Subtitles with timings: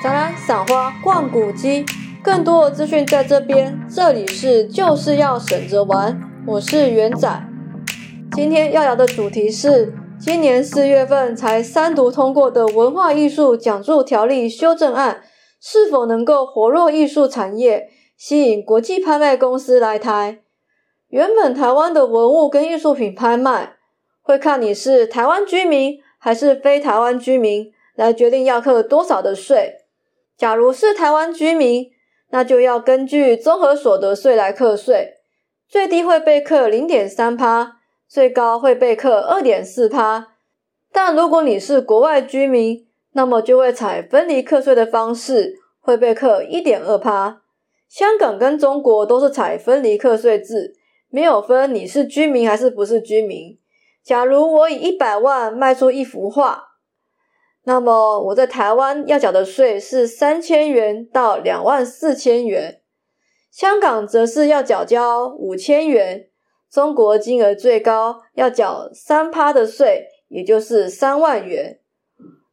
[0.00, 1.84] 展览、赏花、逛古迹，
[2.22, 3.76] 更多的资讯在这边。
[3.90, 7.28] 这里是就是要省着玩，我是元仔。
[8.36, 15.22] 今天要聊的主题是今年四月份才三读通过的文化艺术奖助条例修正案，
[15.60, 20.38] 是否能够活络艺术产业，吸引国际拍卖公司来台？
[21.08, 23.72] 原本台湾的文物跟艺术品拍卖，
[24.22, 29.74] 会看你是台湾居民还是非台湾居民来决定要课多少的税。
[30.38, 31.90] 假如是台湾居民，
[32.30, 35.14] 那就要根据综合所得税来课税，
[35.68, 37.78] 最低会被课零点三趴，
[38.08, 40.28] 最高会被课二点四趴。
[40.92, 47.42] 但如果你是国外居民，那么就会采分离课税的方式，会被课一点二趴。
[47.88, 50.76] 香港跟中国都是采分离课税制，
[51.10, 53.58] 没有分你是居民还是不是居民。
[54.04, 56.67] 假如我以一百万卖出一幅画。
[57.68, 62.80] 那么我在台湾要缴的税是三千元到两万四千元，
[63.50, 66.30] 香港则是要缴交五千元，
[66.70, 71.78] 中国金额最高要缴三趴的税，也就是三万元。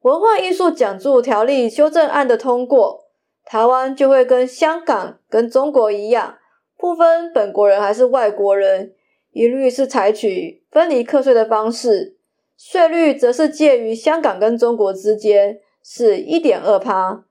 [0.00, 3.04] 文化艺术奖助条例修正案的通过，
[3.44, 6.36] 台湾就会跟香港、跟中国一样，
[6.76, 8.92] 不分本国人还是外国人，
[9.30, 12.15] 一律是采取分离课税的方式。
[12.56, 17.24] 税率则是介于香港跟中国之间，是一点二趴。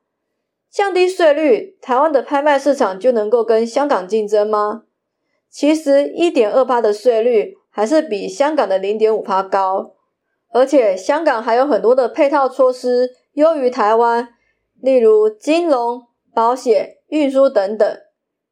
[0.71, 4.83] 降低税率，台湾的拍卖市场就能够跟香港竞争吗？
[5.49, 9.93] 其实一点二趴的税率还是比香港的零点五趴高，
[10.51, 14.27] 而且香港还有很多的配套措施优于台湾，
[14.81, 17.97] 例如金融、保险、运输等等。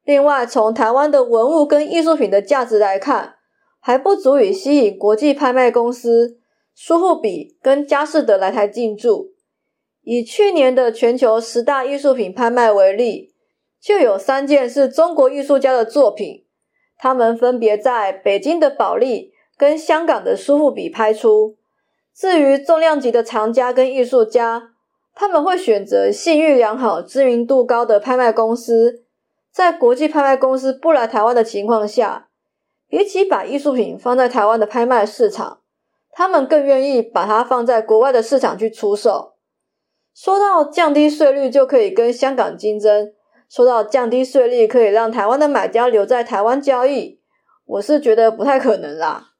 [0.06, 3.36] 另外，从台湾的文物跟艺术品的价值来看，
[3.80, 6.40] 还不足以吸引国际拍卖公司。
[6.76, 9.34] 苏富比跟佳士得来台进驻，
[10.02, 13.34] 以去年的全球十大艺术品拍卖为例，
[13.82, 16.46] 就有三件是中国艺术家的作品，
[16.98, 21.58] 他们分别在北京的保利跟香港的苏富比拍出。
[22.16, 24.74] 至于重量级的藏家跟艺术家，
[25.16, 29.06] 他们会选择信誉良好、知名度高的拍卖公司，
[29.52, 32.30] 在国际拍卖公司不来台湾的情况下，
[32.88, 35.62] 比起把艺术品放在台湾的拍卖市场。
[36.16, 39.34] 他们更愿意把它放在国外的市场去出售。
[40.14, 43.14] 说到降低税率就可以跟香港竞争，
[43.50, 47.20] 说到降低税率可以让台湾的买家留在台湾交易，
[47.66, 49.32] 我是觉得不太可能啦。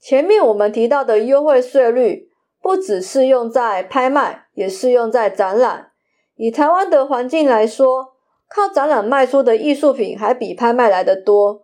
[0.00, 2.28] 前面我们提到的优惠税率，
[2.60, 5.92] 不只适用在拍卖，也适用在展览。
[6.36, 8.14] 以台湾的环境来说，
[8.48, 11.62] 靠展览卖出的艺术品还比拍卖来得多，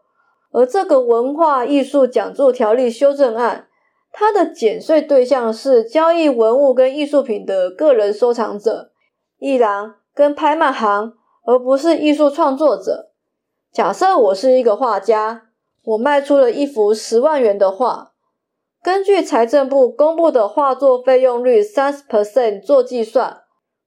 [0.52, 3.66] 而这个文化艺术奖助条例修正案。
[4.12, 8.90] 它的减税对象是交易文物跟艺术品的个人收藏者、
[9.38, 11.14] 艺廊跟拍卖行，
[11.46, 13.10] 而不是艺术创作者。
[13.72, 15.48] 假设我是一个画家，
[15.84, 18.12] 我卖出了一幅十万元的画，
[18.82, 23.42] 根据财政部公布的画作费用率三十 percent 做计算，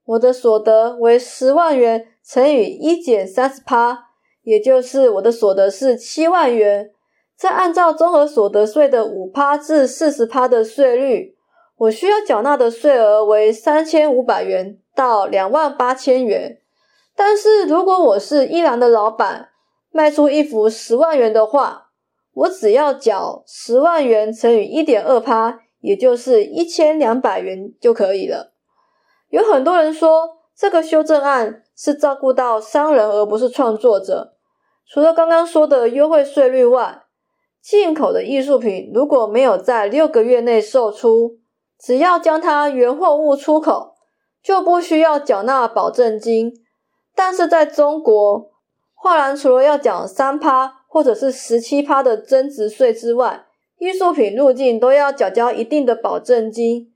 [0.06, 4.06] 我的所得为十万元乘以一减三十趴，
[4.44, 6.92] 也就是我的所得是七万元。
[7.36, 11.36] 再按照综合所得税的五趴至四十趴的税率，
[11.78, 16.60] 我需要缴纳的税额为三千五百元到两万八千元。
[17.16, 19.50] 但是如果我是伊朗的老板，
[19.92, 21.90] 卖出一幅十万元的画，
[22.34, 28.54] 我只要缴十万元乘以一点二趴，也就是一千两百元就可以了。
[29.30, 34.34] 有很多人说，这个修正案是照顾到商人而不是创作者。
[34.88, 37.03] 除了刚刚说的优惠税率外，
[37.64, 41.38] 进口的艺术品如果没有在六个月内售出，
[41.80, 43.96] 只要将它原货物出口，
[44.44, 46.54] 就不需要缴纳保证金。
[47.16, 48.52] 但是在中国，
[48.94, 53.46] 画廊除了要缴三趴或者是十七趴的增值税之外，
[53.80, 56.94] 艺术品入境都要缴交一定的保证金。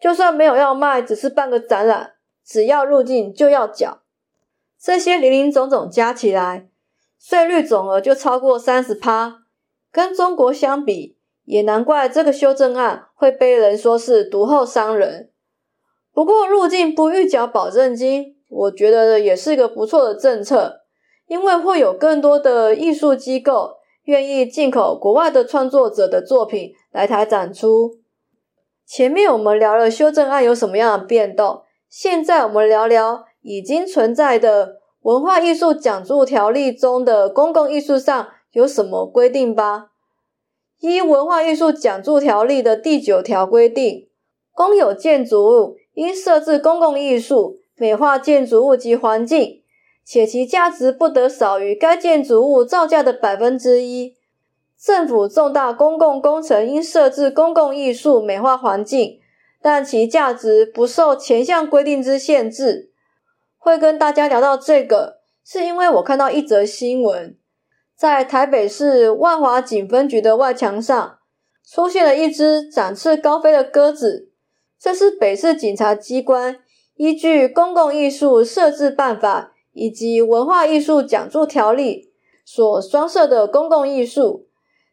[0.00, 2.12] 就算没有要卖，只是办个展览，
[2.42, 3.98] 只要入境就要缴。
[4.80, 6.68] 这些零零总总加起来，
[7.18, 9.45] 税率总额就超过三十趴。
[9.96, 11.16] 跟中国相比，
[11.46, 15.30] 也难怪这个修正案会被人说是独厚伤人。
[16.12, 20.82] 不过入境不预缴保证金，我觉得也是一个不错的政策，
[21.28, 27.92] 因为会有更多的艺术机构愿意进口国外的创作者的作品来台展出。
[28.86, 38.28] 前面我们聊了修正案有什么样的变动，现在我们聊聊已经存在的文化艺术奖助条例中的公共艺术上。
[38.52, 39.90] 有什么规定吧？
[40.80, 44.08] 一文化艺术奖助条例的第九条规定，
[44.52, 49.62] 公有建筑物应设置公共艺术，美化建筑物及环境，
[50.04, 54.14] 且其价值不得少于该建筑物造价的百分之一。
[54.78, 59.18] 政府重大公共工程应设置公共艺术美化环境，
[59.62, 62.92] 但其价值不受前项规定之限制。
[63.56, 67.36] 会跟大家聊到这个，是因为我看到一则新闻，
[67.96, 71.18] 在台北市万华警分局的外墙上，
[71.66, 74.30] 出现了一只展翅高飞的鸽子。
[74.78, 76.58] 这是北市警察机关
[76.96, 82.02] 依据《公共艺术设置办法》以及《文化艺术奖助条例》
[82.44, 84.46] 所装设的公共艺术。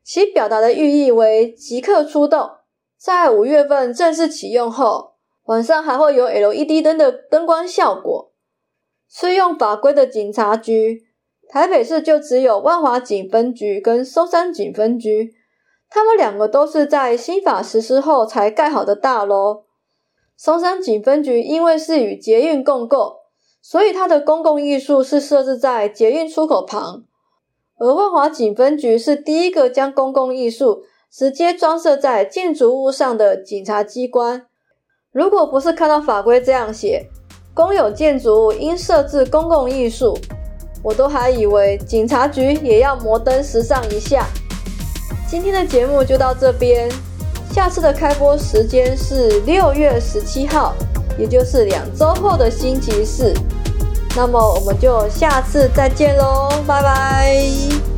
[0.05, 2.49] 其表达的寓意为即刻出动，
[2.97, 8.33] 在五月份正式启用后，晚上还会有 LED 灯的灯光效果。
[9.09, 11.03] 适用法规的警察局，
[11.49, 15.35] 台北市就只有万华警分局跟松山警分局，
[15.89, 19.65] 他们两个都是在新法实施后才盖好的大楼。
[20.35, 23.17] 松山警分局因为是与捷运共构，
[23.61, 27.03] 所以它的公共艺术是设置在捷运出口旁。
[27.77, 34.47] 而万华警分局是第一个将公共艺术直接装设在建筑物上的警察机关。
[35.11, 37.07] 如果不是看到法规这样写，
[37.53, 40.17] 公有建筑物应设置公共艺术，
[40.83, 44.27] 我都还以为警察局也要摩登时尚一下。
[45.27, 46.87] 今天的节目就到这边，
[47.51, 50.75] 下次的开播时间是六月十七号，
[51.17, 53.33] 也就是两周后的星期四。
[54.15, 57.92] 那么我们就下次再见喽，拜拜。